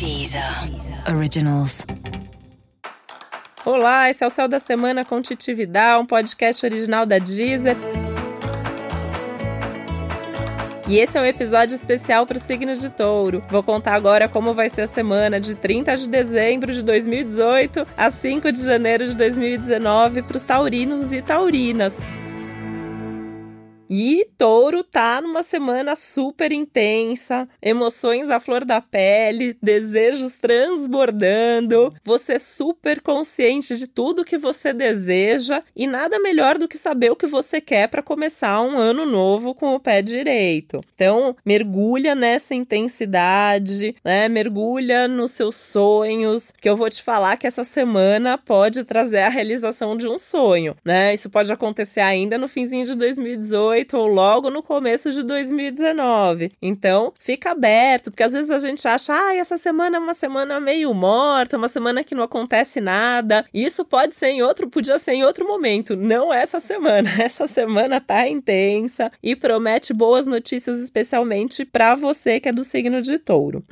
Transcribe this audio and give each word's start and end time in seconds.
Deezer 0.00 0.42
Originals. 1.14 1.86
Olá, 3.66 4.08
esse 4.08 4.24
é 4.24 4.26
o 4.26 4.30
Céu 4.30 4.48
da 4.48 4.58
Semana 4.58 5.04
com 5.04 5.20
Titividade, 5.20 6.02
um 6.02 6.06
podcast 6.06 6.64
original 6.64 7.04
da 7.04 7.18
Deezer. 7.18 7.76
E 10.88 10.98
esse 10.98 11.18
é 11.18 11.20
um 11.20 11.26
episódio 11.26 11.74
especial 11.74 12.26
para 12.26 12.38
o 12.38 12.40
signo 12.40 12.74
de 12.74 12.88
touro. 12.88 13.44
Vou 13.50 13.62
contar 13.62 13.92
agora 13.92 14.26
como 14.26 14.54
vai 14.54 14.70
ser 14.70 14.80
a 14.80 14.86
semana 14.86 15.38
de 15.38 15.54
30 15.54 15.94
de 15.98 16.08
dezembro 16.08 16.72
de 16.72 16.82
2018 16.82 17.86
a 17.94 18.10
5 18.10 18.52
de 18.52 18.64
janeiro 18.64 19.06
de 19.06 19.14
2019 19.14 20.22
para 20.22 20.36
os 20.38 20.42
taurinos 20.42 21.12
e 21.12 21.20
taurinas. 21.20 21.92
E 23.92 24.24
touro 24.38 24.84
tá 24.84 25.20
numa 25.20 25.42
semana 25.42 25.96
super 25.96 26.52
intensa, 26.52 27.48
emoções 27.60 28.30
à 28.30 28.38
flor 28.38 28.64
da 28.64 28.80
pele, 28.80 29.56
desejos 29.60 30.36
transbordando, 30.36 31.92
você 32.04 32.38
super 32.38 33.00
consciente 33.00 33.76
de 33.76 33.88
tudo 33.88 34.24
que 34.24 34.38
você 34.38 34.72
deseja 34.72 35.58
e 35.74 35.88
nada 35.88 36.20
melhor 36.20 36.56
do 36.56 36.68
que 36.68 36.78
saber 36.78 37.10
o 37.10 37.16
que 37.16 37.26
você 37.26 37.60
quer 37.60 37.88
para 37.88 38.00
começar 38.00 38.62
um 38.62 38.78
ano 38.78 39.04
novo 39.04 39.56
com 39.56 39.74
o 39.74 39.80
pé 39.80 40.00
direito. 40.00 40.80
Então, 40.94 41.34
mergulha 41.44 42.14
nessa 42.14 42.54
intensidade, 42.54 43.96
né? 44.04 44.28
Mergulha 44.28 45.08
nos 45.08 45.32
seus 45.32 45.56
sonhos, 45.56 46.52
que 46.60 46.68
eu 46.68 46.76
vou 46.76 46.88
te 46.88 47.02
falar 47.02 47.36
que 47.36 47.46
essa 47.46 47.64
semana 47.64 48.38
pode 48.38 48.84
trazer 48.84 49.22
a 49.22 49.28
realização 49.28 49.96
de 49.96 50.06
um 50.06 50.20
sonho, 50.20 50.76
né? 50.84 51.12
Isso 51.12 51.28
pode 51.28 51.52
acontecer 51.52 52.00
ainda 52.00 52.38
no 52.38 52.46
finzinho 52.46 52.86
de 52.86 52.94
2018 52.94 53.79
2018 53.80 53.96
ou 53.96 54.06
logo 54.06 54.50
no 54.50 54.62
começo 54.62 55.10
de 55.10 55.22
2019. 55.22 56.52
Então, 56.60 57.12
fica 57.18 57.50
aberto, 57.50 58.10
porque 58.10 58.22
às 58.22 58.32
vezes 58.32 58.50
a 58.50 58.58
gente 58.58 58.86
acha, 58.86 59.14
ah, 59.14 59.34
essa 59.34 59.56
semana 59.56 59.96
é 59.96 60.00
uma 60.00 60.14
semana 60.14 60.60
meio 60.60 60.92
morta, 60.94 61.56
uma 61.56 61.68
semana 61.68 62.04
que 62.04 62.14
não 62.14 62.24
acontece 62.24 62.80
nada. 62.80 63.44
Isso 63.52 63.84
pode 63.84 64.14
ser 64.14 64.28
em 64.28 64.42
outro, 64.42 64.68
podia 64.68 64.98
ser 64.98 65.12
em 65.12 65.24
outro 65.24 65.46
momento, 65.46 65.96
não 65.96 66.32
essa 66.32 66.60
semana. 66.60 67.10
Essa 67.20 67.46
semana 67.46 68.00
tá 68.00 68.26
intensa 68.28 69.10
e 69.22 69.36
promete 69.36 69.92
boas 69.92 70.26
notícias, 70.26 70.78
especialmente 70.78 71.64
para 71.64 71.94
você 71.94 72.40
que 72.40 72.48
é 72.48 72.52
do 72.52 72.64
signo 72.64 73.00
de 73.02 73.18
Touro. 73.18 73.64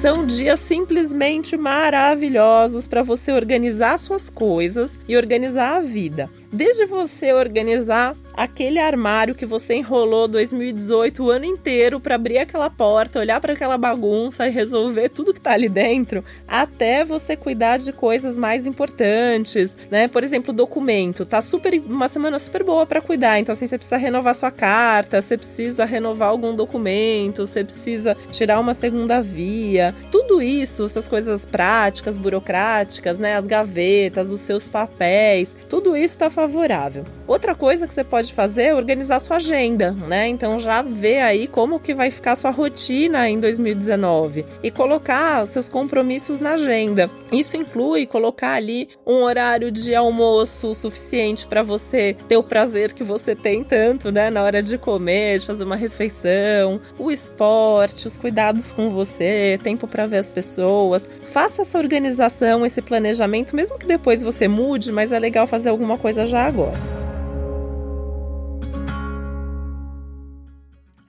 São 0.00 0.24
dias 0.24 0.60
simplesmente 0.60 1.58
maravilhosos 1.58 2.86
para 2.86 3.02
você 3.02 3.32
organizar 3.32 3.98
suas 3.98 4.30
coisas 4.30 4.96
e 5.06 5.14
organizar 5.14 5.76
a 5.76 5.80
vida. 5.82 6.30
Desde 6.52 6.84
você 6.84 7.32
organizar 7.32 8.16
aquele 8.34 8.78
armário 8.78 9.34
que 9.34 9.46
você 9.46 9.74
enrolou 9.74 10.26
2018 10.26 11.22
o 11.22 11.30
ano 11.30 11.44
inteiro 11.44 12.00
para 12.00 12.14
abrir 12.14 12.38
aquela 12.38 12.70
porta, 12.70 13.18
olhar 13.18 13.40
para 13.40 13.52
aquela 13.52 13.76
bagunça 13.76 14.48
e 14.48 14.50
resolver 14.50 15.10
tudo 15.10 15.34
que 15.34 15.40
tá 15.40 15.52
ali 15.52 15.68
dentro, 15.68 16.24
até 16.48 17.04
você 17.04 17.36
cuidar 17.36 17.76
de 17.76 17.92
coisas 17.92 18.38
mais 18.38 18.66
importantes, 18.66 19.76
né? 19.90 20.08
Por 20.08 20.24
exemplo, 20.24 20.52
documento, 20.52 21.26
tá 21.26 21.40
super 21.40 21.74
uma 21.86 22.08
semana 22.08 22.38
super 22.38 22.64
boa 22.64 22.86
para 22.86 23.00
cuidar. 23.00 23.38
Então 23.38 23.52
assim, 23.52 23.66
você 23.66 23.76
precisa 23.76 23.96
renovar 23.96 24.34
sua 24.34 24.50
carta, 24.50 25.20
você 25.20 25.36
precisa 25.36 25.84
renovar 25.84 26.30
algum 26.30 26.56
documento, 26.56 27.46
você 27.46 27.62
precisa 27.62 28.16
tirar 28.32 28.58
uma 28.58 28.74
segunda 28.74 29.20
via. 29.20 29.94
Tudo 30.10 30.42
isso, 30.42 30.84
essas 30.84 31.06
coisas 31.06 31.44
práticas, 31.44 32.16
burocráticas, 32.16 33.18
né, 33.18 33.36
as 33.36 33.46
gavetas, 33.46 34.32
os 34.32 34.40
seus 34.40 34.68
papéis, 34.68 35.54
tudo 35.68 35.94
isso 35.96 36.14
está 36.14 36.30
favorável. 36.40 37.04
Outra 37.26 37.54
coisa 37.54 37.86
que 37.86 37.92
você 37.92 38.02
pode 38.02 38.32
fazer 38.32 38.62
é 38.62 38.74
organizar 38.74 39.20
sua 39.20 39.36
agenda, 39.36 39.92
né? 39.92 40.26
Então 40.26 40.58
já 40.58 40.80
vê 40.80 41.18
aí 41.18 41.46
como 41.46 41.78
que 41.78 41.92
vai 41.92 42.10
ficar 42.10 42.34
sua 42.34 42.50
rotina 42.50 43.28
em 43.28 43.38
2019 43.38 44.46
e 44.62 44.70
colocar 44.70 45.46
seus 45.46 45.68
compromissos 45.68 46.40
na 46.40 46.52
agenda. 46.52 47.10
Isso 47.30 47.58
inclui 47.58 48.06
colocar 48.06 48.54
ali 48.54 48.88
um 49.06 49.22
horário 49.22 49.70
de 49.70 49.94
almoço 49.94 50.74
suficiente 50.74 51.46
para 51.46 51.62
você 51.62 52.16
ter 52.26 52.38
o 52.38 52.42
prazer 52.42 52.94
que 52.94 53.04
você 53.04 53.36
tem 53.36 53.62
tanto, 53.62 54.10
né, 54.10 54.30
na 54.30 54.42
hora 54.42 54.62
de 54.62 54.78
comer, 54.78 55.40
de 55.40 55.46
fazer 55.46 55.64
uma 55.64 55.76
refeição, 55.76 56.78
o 56.98 57.10
esporte, 57.10 58.06
os 58.06 58.16
cuidados 58.16 58.72
com 58.72 58.88
você, 58.88 59.60
tempo 59.62 59.86
para 59.86 60.06
ver 60.06 60.18
as 60.18 60.30
pessoas. 60.30 61.08
Faça 61.26 61.62
essa 61.62 61.78
organização, 61.78 62.64
esse 62.64 62.80
planejamento, 62.80 63.54
mesmo 63.54 63.78
que 63.78 63.86
depois 63.86 64.22
você 64.22 64.48
mude, 64.48 64.90
mas 64.90 65.12
é 65.12 65.18
legal 65.18 65.46
fazer 65.46 65.68
alguma 65.68 65.98
coisa 65.98 66.29
já 66.30 66.46
agora. 66.46 66.78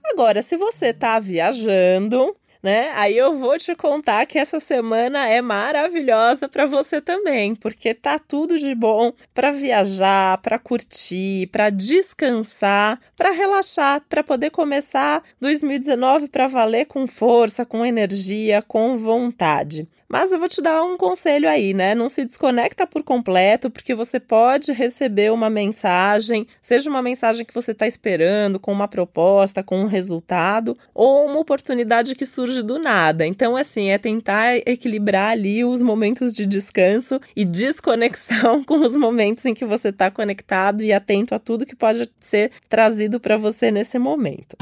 Agora, 0.04 0.42
se 0.42 0.56
você 0.56 0.92
tá 0.92 1.18
viajando, 1.18 2.36
né? 2.62 2.90
Aí 2.94 3.16
eu 3.16 3.36
vou 3.36 3.58
te 3.58 3.74
contar 3.74 4.24
que 4.26 4.38
essa 4.38 4.60
semana 4.60 5.28
é 5.28 5.42
maravilhosa 5.42 6.48
para 6.48 6.64
você 6.64 7.00
também, 7.00 7.54
porque 7.54 7.92
tá 7.92 8.18
tudo 8.18 8.56
de 8.58 8.74
bom 8.74 9.12
para 9.34 9.50
viajar, 9.50 10.38
para 10.38 10.58
curtir, 10.58 11.48
para 11.48 11.70
descansar, 11.70 13.00
para 13.16 13.30
relaxar, 13.30 14.02
para 14.08 14.22
poder 14.22 14.50
começar 14.50 15.22
2019 15.40 16.28
para 16.28 16.46
valer 16.46 16.86
com 16.86 17.06
força, 17.06 17.66
com 17.66 17.84
energia, 17.84 18.62
com 18.62 18.96
vontade. 18.96 19.88
Mas 20.12 20.30
eu 20.30 20.38
vou 20.38 20.46
te 20.46 20.60
dar 20.60 20.84
um 20.84 20.98
conselho 20.98 21.48
aí, 21.48 21.72
né? 21.72 21.94
Não 21.94 22.10
se 22.10 22.22
desconecta 22.22 22.86
por 22.86 23.02
completo, 23.02 23.70
porque 23.70 23.94
você 23.94 24.20
pode 24.20 24.70
receber 24.70 25.32
uma 25.32 25.48
mensagem, 25.48 26.46
seja 26.60 26.90
uma 26.90 27.00
mensagem 27.00 27.46
que 27.46 27.54
você 27.54 27.72
está 27.72 27.86
esperando, 27.86 28.60
com 28.60 28.70
uma 28.70 28.86
proposta, 28.86 29.62
com 29.62 29.80
um 29.80 29.86
resultado, 29.86 30.76
ou 30.92 31.24
uma 31.24 31.40
oportunidade 31.40 32.14
que 32.14 32.26
surge 32.26 32.51
do 32.60 32.76
nada. 32.80 33.24
Então, 33.24 33.56
assim, 33.56 33.90
é 33.90 33.98
tentar 33.98 34.56
equilibrar 34.66 35.30
ali 35.30 35.64
os 35.64 35.80
momentos 35.80 36.34
de 36.34 36.44
descanso 36.44 37.20
e 37.36 37.44
desconexão 37.44 38.64
com 38.66 38.84
os 38.84 38.96
momentos 38.96 39.44
em 39.44 39.54
que 39.54 39.64
você 39.64 39.90
está 39.90 40.10
conectado 40.10 40.82
e 40.82 40.92
atento 40.92 41.36
a 41.36 41.38
tudo 41.38 41.64
que 41.64 41.76
pode 41.76 42.10
ser 42.18 42.50
trazido 42.68 43.20
para 43.20 43.36
você 43.36 43.70
nesse 43.70 43.96
momento. 43.96 44.56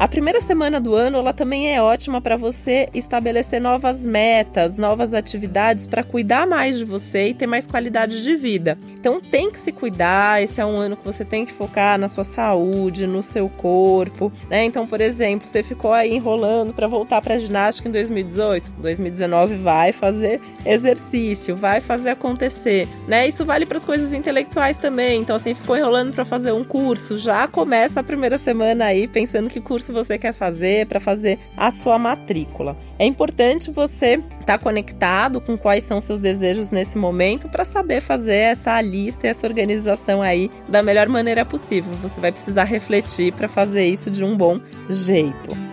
A 0.00 0.08
primeira 0.08 0.40
semana 0.40 0.80
do 0.80 0.94
ano 0.94 1.18
ela 1.18 1.34
também 1.34 1.74
é 1.74 1.82
ótima 1.82 2.22
para 2.22 2.34
você 2.34 2.88
estabelecer 2.94 3.60
novas 3.60 4.02
metas, 4.06 4.78
novas 4.78 5.12
atividades 5.12 5.86
para 5.86 6.02
cuidar 6.02 6.46
mais 6.46 6.78
de 6.78 6.86
você 6.86 7.28
e 7.28 7.34
ter 7.34 7.46
mais 7.46 7.66
qualidade 7.66 8.22
de 8.22 8.34
vida. 8.34 8.78
Então 8.98 9.20
tem 9.20 9.50
que 9.50 9.58
se 9.58 9.70
cuidar, 9.70 10.42
esse 10.42 10.58
é 10.58 10.64
um 10.64 10.78
ano 10.78 10.96
que 10.96 11.04
você 11.04 11.22
tem 11.22 11.44
que 11.44 11.52
focar 11.52 11.98
na 11.98 12.08
sua 12.08 12.24
saúde, 12.24 13.06
no 13.06 13.22
seu 13.22 13.46
corpo, 13.50 14.32
né? 14.48 14.64
Então, 14.64 14.86
por 14.86 15.02
exemplo, 15.02 15.46
você 15.46 15.62
ficou 15.62 15.92
aí 15.92 16.14
enrolando 16.14 16.72
para 16.72 16.86
voltar 16.86 17.20
para 17.20 17.36
ginástica 17.36 17.86
em 17.86 17.92
2018, 17.92 18.70
2019 18.78 19.56
vai 19.56 19.92
fazer 19.92 20.40
exercício, 20.64 21.54
vai 21.54 21.82
fazer 21.82 22.08
acontecer, 22.08 22.88
né? 23.06 23.28
Isso 23.28 23.44
vale 23.44 23.66
para 23.66 23.76
as 23.76 23.84
coisas 23.84 24.14
intelectuais 24.14 24.78
também. 24.78 25.20
Então, 25.20 25.36
assim, 25.36 25.52
ficou 25.52 25.76
enrolando 25.76 26.14
para 26.14 26.24
fazer 26.24 26.52
um 26.52 26.64
curso, 26.64 27.18
já 27.18 27.46
começa 27.46 28.00
a 28.00 28.02
primeira 28.02 28.38
semana 28.38 28.86
aí 28.86 29.06
pensando 29.06 29.50
que 29.50 29.60
curso 29.60 29.89
você 29.90 30.18
quer 30.18 30.32
fazer 30.32 30.86
para 30.86 31.00
fazer 31.00 31.38
a 31.56 31.70
sua 31.70 31.98
matrícula. 31.98 32.76
É 32.98 33.04
importante 33.04 33.70
você 33.70 34.14
estar 34.40 34.46
tá 34.46 34.58
conectado 34.58 35.40
com 35.40 35.56
quais 35.56 35.84
são 35.84 36.00
seus 36.00 36.20
desejos 36.20 36.70
nesse 36.70 36.98
momento 36.98 37.48
para 37.48 37.64
saber 37.64 38.00
fazer 38.00 38.36
essa 38.36 38.80
lista 38.80 39.26
e 39.26 39.30
essa 39.30 39.46
organização 39.46 40.22
aí 40.22 40.50
da 40.68 40.82
melhor 40.82 41.08
maneira 41.08 41.44
possível. 41.44 41.92
Você 42.02 42.20
vai 42.20 42.32
precisar 42.32 42.64
refletir 42.64 43.32
para 43.32 43.48
fazer 43.48 43.86
isso 43.86 44.10
de 44.10 44.24
um 44.24 44.36
bom 44.36 44.60
jeito. 44.88 45.69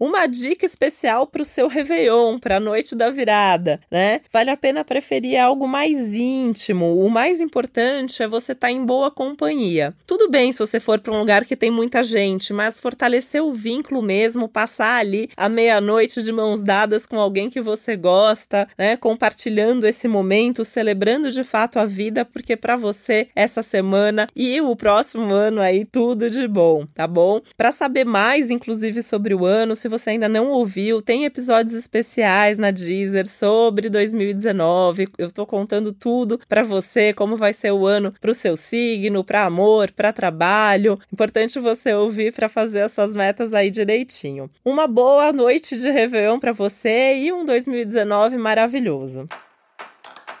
Uma 0.00 0.26
dica 0.26 0.64
especial 0.64 1.26
para 1.26 1.42
o 1.42 1.44
seu 1.44 1.68
Réveillon, 1.68 2.38
para 2.38 2.56
a 2.56 2.60
noite 2.60 2.96
da 2.96 3.10
virada, 3.10 3.78
né? 3.90 4.22
Vale 4.32 4.48
a 4.48 4.56
pena 4.56 4.82
preferir 4.82 5.38
algo 5.38 5.68
mais 5.68 6.14
íntimo. 6.14 7.04
O 7.04 7.10
mais 7.10 7.38
importante 7.38 8.22
é 8.22 8.26
você 8.26 8.52
estar 8.52 8.68
tá 8.68 8.72
em 8.72 8.82
boa 8.82 9.10
companhia. 9.10 9.94
Tudo 10.06 10.30
bem 10.30 10.52
se 10.52 10.58
você 10.58 10.80
for 10.80 10.98
para 11.00 11.12
um 11.12 11.18
lugar 11.18 11.44
que 11.44 11.54
tem 11.54 11.70
muita 11.70 12.02
gente, 12.02 12.50
mas 12.50 12.80
fortalecer 12.80 13.44
o 13.44 13.52
vínculo 13.52 14.00
mesmo, 14.00 14.48
passar 14.48 15.00
ali 15.00 15.28
à 15.36 15.50
meia-noite 15.50 16.22
de 16.22 16.32
mãos 16.32 16.62
dadas 16.62 17.04
com 17.04 17.20
alguém 17.20 17.50
que 17.50 17.60
você 17.60 17.94
gosta, 17.94 18.66
né? 18.78 18.96
Compartilhando 18.96 19.86
esse 19.86 20.08
momento, 20.08 20.64
celebrando 20.64 21.30
de 21.30 21.44
fato 21.44 21.78
a 21.78 21.84
vida, 21.84 22.24
porque 22.24 22.56
para 22.56 22.74
você 22.74 23.28
essa 23.36 23.60
semana 23.60 24.26
e 24.34 24.62
o 24.62 24.74
próximo 24.74 25.34
ano 25.34 25.60
aí 25.60 25.84
tudo 25.84 26.30
de 26.30 26.48
bom, 26.48 26.86
tá 26.94 27.06
bom? 27.06 27.42
Para 27.54 27.70
saber 27.70 28.06
mais, 28.06 28.50
inclusive 28.50 29.02
sobre 29.02 29.34
o 29.34 29.44
ano, 29.44 29.76
se 29.76 29.89
você 29.90 30.10
ainda 30.10 30.28
não 30.28 30.48
ouviu, 30.48 31.02
tem 31.02 31.24
episódios 31.24 31.74
especiais 31.74 32.56
na 32.56 32.70
Deezer 32.70 33.26
sobre 33.26 33.90
2019. 33.90 35.08
Eu 35.18 35.30
tô 35.30 35.44
contando 35.44 35.92
tudo 35.92 36.38
para 36.48 36.62
você, 36.62 37.12
como 37.12 37.36
vai 37.36 37.52
ser 37.52 37.72
o 37.72 37.86
ano 37.86 38.14
para 38.20 38.30
o 38.30 38.34
seu 38.34 38.56
signo, 38.56 39.24
para 39.24 39.44
amor, 39.44 39.90
para 39.90 40.12
trabalho. 40.12 40.94
Importante 41.12 41.58
você 41.58 41.92
ouvir 41.92 42.32
para 42.32 42.48
fazer 42.48 42.82
as 42.82 42.92
suas 42.92 43.12
metas 43.14 43.52
aí 43.52 43.70
direitinho. 43.70 44.48
Uma 44.64 44.86
boa 44.86 45.32
noite 45.32 45.76
de 45.76 45.90
Réveillon 45.90 46.38
para 46.38 46.52
você 46.52 47.16
e 47.16 47.32
um 47.32 47.44
2019 47.44 48.38
maravilhoso. 48.38 49.28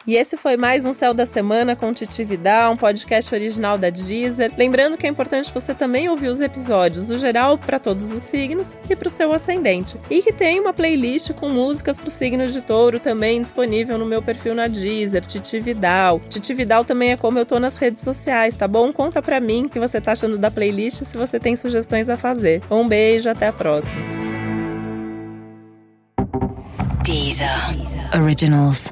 E 0.06 0.16
esse 0.16 0.34
foi 0.34 0.56
mais 0.56 0.86
um 0.86 0.94
Céu 0.94 1.12
da 1.12 1.26
Semana 1.26 1.76
com 1.76 1.92
Titi 1.92 2.24
Vidal, 2.24 2.72
um 2.72 2.76
podcast 2.76 3.34
original 3.34 3.76
da 3.76 3.90
Deezer. 3.90 4.50
Lembrando 4.56 4.96
que 4.96 5.06
é 5.06 5.10
importante 5.10 5.52
você 5.52 5.74
também 5.74 6.08
ouvir 6.08 6.28
os 6.28 6.40
episódios, 6.40 7.10
o 7.10 7.18
geral 7.18 7.58
para 7.58 7.78
todos 7.78 8.10
os 8.10 8.22
signos 8.22 8.72
e 8.88 8.96
para 8.96 9.08
o 9.08 9.10
seu 9.10 9.30
ascendente. 9.30 9.98
E 10.08 10.22
que 10.22 10.32
tem 10.32 10.58
uma 10.58 10.72
playlist 10.72 11.34
com 11.34 11.50
músicas 11.50 11.98
para 11.98 12.08
o 12.08 12.10
signo 12.10 12.46
de 12.46 12.62
touro 12.62 12.98
também 12.98 13.42
disponível 13.42 13.98
no 13.98 14.06
meu 14.06 14.22
perfil 14.22 14.54
na 14.54 14.68
Deezer, 14.68 15.20
Titi 15.20 15.60
Vidal. 15.60 16.18
Titi 16.30 16.54
Vidal 16.54 16.82
também 16.82 17.12
é 17.12 17.16
como 17.16 17.38
eu 17.38 17.44
tô 17.44 17.60
nas 17.60 17.76
redes 17.76 18.02
sociais, 18.02 18.56
tá 18.56 18.66
bom? 18.66 18.90
Conta 18.94 19.20
para 19.20 19.38
mim 19.38 19.66
o 19.66 19.68
que 19.68 19.78
você 19.78 20.00
tá 20.00 20.12
achando 20.12 20.38
da 20.38 20.50
playlist 20.50 21.04
se 21.04 21.18
você 21.18 21.38
tem 21.38 21.54
sugestões 21.54 22.08
a 22.08 22.16
fazer. 22.16 22.62
Um 22.70 22.88
beijo, 22.88 23.28
até 23.28 23.48
a 23.48 23.52
próxima. 23.52 24.00
Deezer. 27.04 27.48
Originals. 28.14 28.90